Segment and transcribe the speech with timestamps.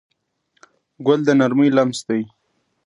[1.05, 2.21] ګل د نرمۍ لمس دی.